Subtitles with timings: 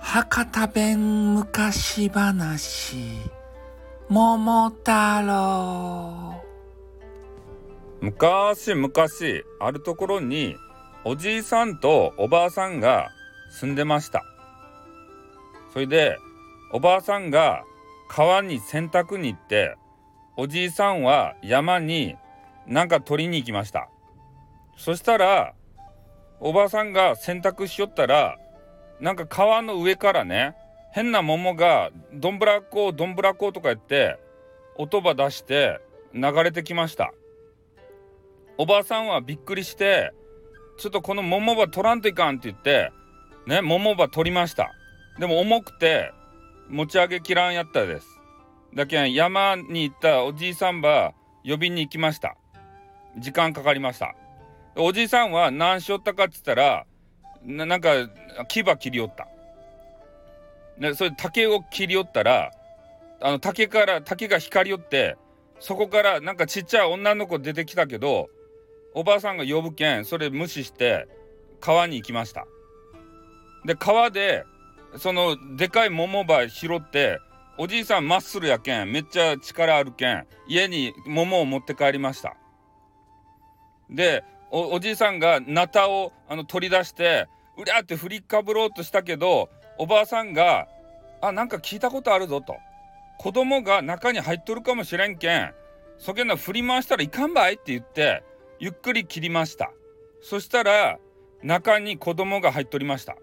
[0.00, 2.96] 博多弁昔話
[4.08, 4.92] 桃太
[5.26, 6.40] 郎。
[8.00, 8.92] 昔々
[9.58, 10.54] あるところに
[11.04, 13.10] おじいさんとおばあさんが
[13.50, 14.22] 住んでました。
[15.72, 16.16] それで
[16.72, 17.64] おばあさんが
[18.08, 19.76] 川に洗濯に行って
[20.36, 22.14] おじいさんは山に
[22.68, 23.88] なんか取りに行きました。
[24.78, 25.54] そしたら
[26.40, 28.38] おばあさんが洗濯しよったら
[29.00, 30.56] なんか川の上からね
[30.92, 34.18] 変な桃がどんぶらこどんぶらことか言って
[34.76, 35.80] 音ば出して
[36.14, 37.12] 流れてきました。
[38.56, 40.12] おばあさんはびっくりして
[40.78, 42.92] ちょっとこの桃ば取らんといかんって言って
[43.46, 44.70] ね桃ば取りました。
[45.18, 46.12] でも重くて
[46.68, 48.06] 持ち上げきらんやったです。
[48.74, 52.36] だけん山に行ったおじいさんば呼びに行きました。
[53.18, 54.14] 時間かかりました。
[54.80, 56.86] おじいさんは何しよったかっつったら
[57.44, 58.08] ななんか
[58.48, 59.28] 牙切りよった。
[60.78, 62.52] でそれ竹を切りよったら
[63.20, 65.16] あの竹から竹が光りよって
[65.58, 68.28] そこからなんかちっちゃい女の子出てきたけど
[68.94, 71.08] おばあさんが呼ぶけんそれ無視して
[71.60, 72.46] 川に行きました。
[73.64, 74.44] で川で
[74.96, 77.18] そのでかい桃ば拾って
[77.58, 82.36] おじいさんマッスルやけんめっちゃ力あるけん家に桃を持って帰りました。
[83.90, 90.68] でおじいさんがナタをあの取り出してうりゃって振りかぶろうとしたけどおばあさんが
[91.20, 92.56] 「あなんか聞いたことあるぞ」と
[93.18, 95.54] 「子供が中に入っとるかもしれんけん
[95.98, 98.22] そげんな振り回したらいかんばい」って言って
[98.58, 99.70] ゆっくり切りました。
[100.20, 100.98] そしたら
[101.42, 103.16] 中に子供が入っとりました。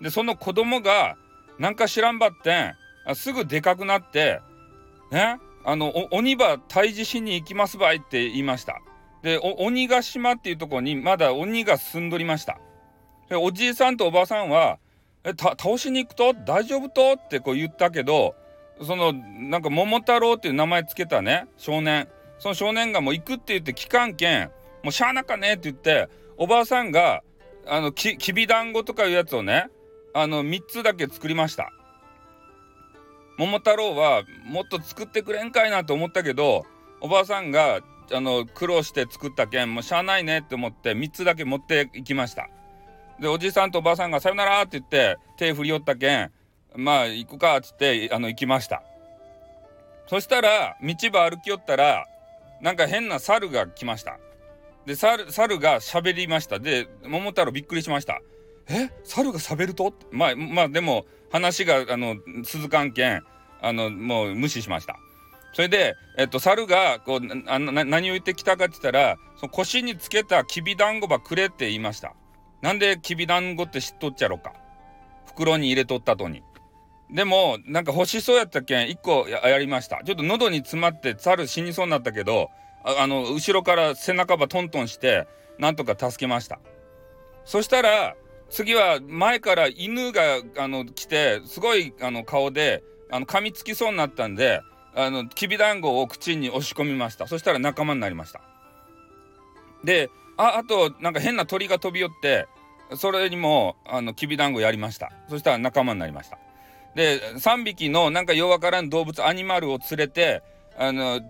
[0.00, 1.16] でその子供が
[1.58, 2.74] なんか知らんばって
[3.10, 4.40] んすぐでかくなって
[5.10, 8.81] ねあの鬼ば退治しに行きますばいって言いました。
[9.22, 12.58] で鬼ヶ島っていうとこにまだ鬼が住んどりました。
[13.28, 14.78] でおじいさんとおばあさんは
[15.24, 16.34] 「え倒しに行くと？
[16.34, 18.34] 大丈夫と?」ってこう言ったけど
[18.82, 22.08] そのなんか桃太郎っていう名前つけたね少年。
[22.38, 24.50] その少年がもう行くって言って期間券
[24.82, 27.22] もうしゃあなかねって言っておばあさんが
[27.68, 29.68] あのききびだんごとかいうやつをね
[30.12, 31.70] あの3つだけ作りました。
[33.38, 36.66] 桃太郎はもっと作ってくれんかいなと思ったけど
[37.00, 37.80] おばあさんが
[38.12, 42.48] あの苦労して作った券もうしゃあないねって思って3つだけ持っていきました。
[43.20, 46.32] でおじさんとおばさんが「さよなら」って言って手振り寄ったけん
[46.74, 48.82] まあ行くかっつってあの行きました。
[50.08, 52.06] そしたら道場歩きよったら
[52.60, 54.18] なんか変な猿が来ました。
[54.86, 56.58] で猿猿が喋りました。
[56.58, 58.20] で桃太郎びっくりしました。
[58.68, 58.90] え？
[59.04, 59.94] 猿が喋ると？
[60.10, 63.22] まあまあでも話があの続かんけん
[63.60, 64.98] あのもう無視しました。
[65.52, 72.14] それで、えっと、猿がこうあな何を言ってきたかって言ったらその腰につけたきびだんごばくれって言いました。
[72.62, 74.54] なんできびだんごって知っとっちゃろか。
[75.26, 76.42] 袋に入れとったとに。
[77.10, 80.00] でもなんか欲しそうやったけん1個やりました。
[80.04, 82.48] ちょっと喉に詰まって猿死にそうになったけど
[82.84, 85.26] あの後ろから背中ばトントンして
[85.58, 86.60] なんとか助けました。
[87.44, 88.16] そしたら
[88.48, 90.22] 次は前から犬が
[90.58, 94.62] あの来てすごいあの顔であの噛みつきそうになったんで
[94.94, 97.26] あのきびだんごを口に押し込みました。
[97.26, 98.40] そしたら仲間になりました。
[99.84, 102.46] でああとなんか変な鳥が飛び寄って
[102.96, 105.12] それにもあのきびだんごやりました。
[105.28, 106.38] そしたら仲間になりました。
[106.94, 110.42] で3匹のなんかようわからん動物アニマルを連れて
[110.76, 111.20] あの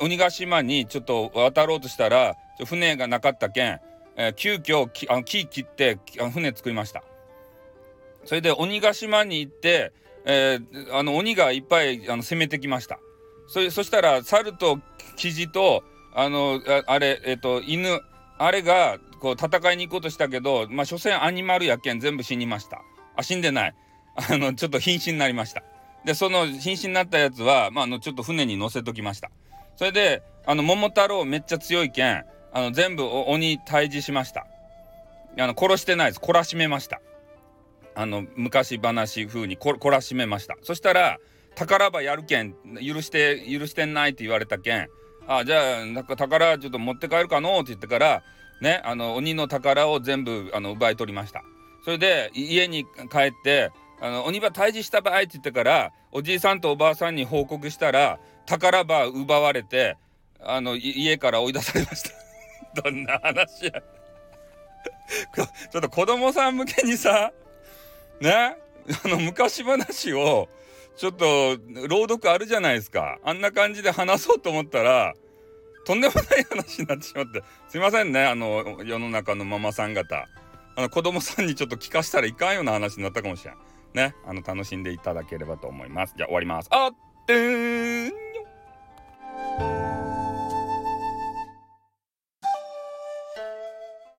[0.00, 3.80] 鬼ヶ島にちょっと渡ろうとしたら船がなかったけん、
[4.16, 5.98] えー、急遽きあの木切って
[6.32, 7.02] 船作りました。
[8.24, 9.92] それで鬼ヶ島に行って、
[10.24, 12.98] えー、あの鬼がいっぱいあの攻めてきました。
[13.48, 14.78] そそしたら猿と
[15.16, 15.82] キジと
[16.14, 18.00] あのあれえっ、と犬
[18.38, 22.82] あれがこう戦いに行こうとしたけどまあ所詮アニマルやけん全部死にました。
[23.16, 23.74] あ死んでない。
[24.30, 25.62] あのちょっと瀕死になりました。
[26.04, 29.30] でその瀕死になったやつは、まあ、あのちょっと船に乗せときました。
[29.76, 34.46] それであの桃太郎めっちゃ強いけんあの全部鬼退治しました。
[35.38, 36.20] あの殺してないです。
[36.20, 37.00] 懲らしめました。
[37.94, 40.56] あの昔話風に懲らしめました。
[40.62, 41.18] そしたら
[41.58, 44.88] 宝場やるけん許して許してんないって言われたけん
[45.26, 48.22] あじゃあなんか宝ちょっと持って帰るかのって言ってから
[48.60, 51.42] ねあの鬼の宝を全部あの奪い取りました。
[51.84, 53.70] それで家に帰って
[54.00, 59.96] あの鬼場退治した場合って言ってからおじいさんとおばあさんに報告したら宝場奪われて
[60.40, 62.10] あの家から追い出されました。
[62.82, 63.72] どんな話や。
[65.72, 67.32] ちょっと子供さん向けにさ
[68.20, 68.56] ね
[69.04, 70.48] あの昔話を
[70.98, 71.56] ちょっと
[71.88, 73.18] 朗読あるじゃないですか。
[73.22, 75.14] あんな感じで話そうと思ったら
[75.86, 77.42] とんでもない話になってしまって。
[77.68, 80.26] すいませんねあの世の中のママさん方。
[80.76, 83.54] あの子供さんにちょっと聞かしたらいかんような話になったかもしれん。
[83.94, 86.14] ねあの楽しんでいただければと思います。
[86.16, 86.68] じゃあ終わります。
[86.72, 86.90] あっ
[87.26, 88.27] てーん。